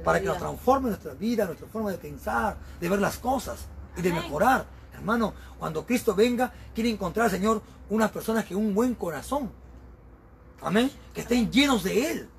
[0.03, 4.01] Para que nos transforme nuestra vida, nuestra forma de pensar, de ver las cosas y
[4.01, 4.65] de mejorar.
[4.93, 9.51] Hermano, cuando Cristo venga, quiere encontrar, Señor, unas personas que un buen corazón.
[10.61, 10.91] Amén.
[11.13, 12.29] Que estén llenos de Él.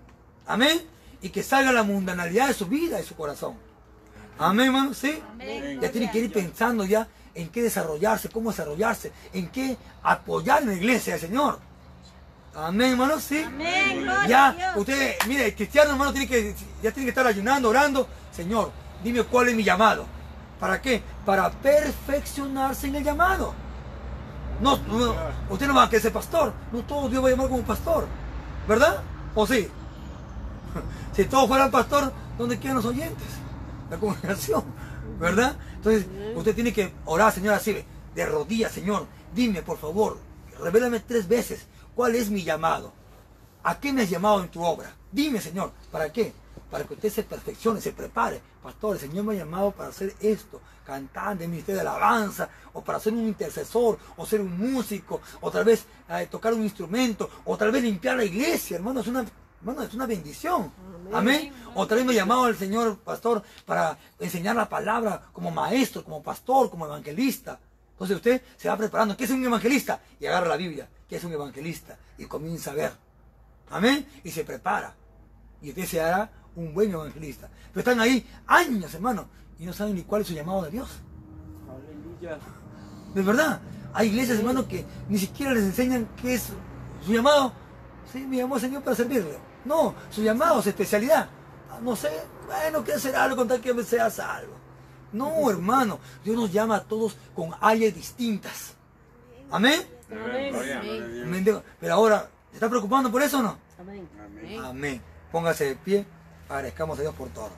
[0.47, 0.81] Amén.
[1.21, 3.55] Y que salga la mundanalidad de su vida, de su corazón.
[4.39, 4.95] Amén, hermano.
[4.95, 5.23] Sí.
[5.33, 5.81] Amén.
[5.81, 10.69] Ya tiene que ir pensando ya en qué desarrollarse, cómo desarrollarse, en qué apoyar en
[10.69, 11.59] la iglesia del Señor.
[12.55, 13.43] Amén, hermano, sí.
[13.43, 14.77] Amén, gloria a Ya, Dios.
[14.77, 18.07] usted, mire, el cristiano, hermano, tiene que, ya tiene que estar ayunando, orando.
[18.31, 18.71] Señor,
[19.03, 20.07] dime cuál es mi llamado.
[20.61, 21.03] ¿Para qué?
[21.27, 23.55] Para perfeccionarse en el llamado.
[24.61, 25.15] No, no,
[25.51, 26.53] usted no va a querer ser pastor.
[26.71, 28.07] No todo Dios va a llamar como pastor.
[28.69, 29.03] ¿Verdad?
[29.35, 29.69] ¿O sí?
[31.15, 33.29] Si todos fueran pastor, ¿dónde quedan los oyentes?
[33.91, 34.65] La congregación,
[35.19, 35.57] ¿verdad?
[35.77, 37.85] Entonces, usted tiene que orar, Señor, así,
[38.15, 40.19] de rodillas, Señor, dime, por favor,
[40.61, 42.93] revélame tres veces cuál es mi llamado.
[43.63, 44.95] ¿A qué me has llamado en tu obra?
[45.11, 46.33] Dime, Señor, ¿para qué?
[46.71, 48.41] Para que usted se perfeccione, se prepare.
[48.63, 53.01] Pastor, el Señor me ha llamado para hacer esto, cantante, ministerio de alabanza, o para
[53.01, 57.57] ser un intercesor, o ser un músico, o tal vez eh, tocar un instrumento, o
[57.57, 59.25] tal vez limpiar la iglesia, hermano, es una,
[59.65, 60.71] hermano, es una bendición.
[61.13, 61.53] Amén.
[61.75, 66.05] O tal vez me ha llamado el Señor, pastor, para enseñar la palabra como maestro,
[66.05, 67.59] como pastor, como evangelista.
[67.93, 69.17] Entonces usted se va preparando.
[69.17, 70.01] ¿Qué es un evangelista?
[70.21, 70.89] Y agarra la Biblia.
[71.09, 71.97] ¿Qué es un evangelista?
[72.19, 72.93] Y comienza a ver.
[73.71, 74.07] Amén.
[74.23, 74.95] Y se prepara.
[75.63, 77.49] Y usted se hará un buen evangelista.
[77.73, 80.91] Pero están ahí años, hermano, y no saben ni cuál es su llamado de Dios.
[81.69, 82.39] Aleluya.
[83.15, 83.61] De verdad.
[83.95, 86.51] Hay iglesias, hermano, que ni siquiera les enseñan qué es
[87.07, 87.53] su llamado.
[88.13, 89.39] Sí, me llamó el Señor para servirle.
[89.65, 91.29] No, su llamado, su especialidad.
[91.71, 92.11] Ah, No sé,
[92.47, 94.55] bueno, quiero hacer algo con tal que sea salvo.
[95.13, 98.75] No, hermano, Dios nos llama a todos con áreas distintas.
[99.51, 99.87] Amén.
[100.11, 101.63] Amén.
[101.81, 103.59] Pero ahora, ¿se está preocupando por eso o no?
[103.79, 104.09] Amén.
[104.25, 104.65] Amén.
[104.65, 105.03] Amén.
[105.31, 106.07] Póngase de pie,
[106.49, 107.51] agradezcamos a Dios por todo.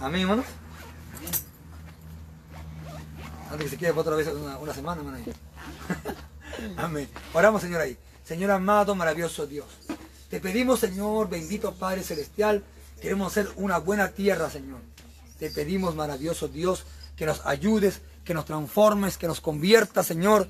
[0.00, 0.44] Amén, hermano.
[3.50, 5.24] Antes que se quede por otra vez una, una semana, hermano.
[6.76, 7.08] Amén.
[7.32, 7.96] Oramos, Señor, ahí.
[8.24, 9.66] Señor amado, maravilloso Dios.
[10.28, 12.62] Te pedimos, Señor, bendito Padre Celestial,
[13.00, 14.80] queremos ser una buena tierra, Señor.
[15.38, 16.84] Te pedimos, maravilloso Dios,
[17.16, 20.48] que nos ayudes, que nos transformes, que nos conviertas, Señor.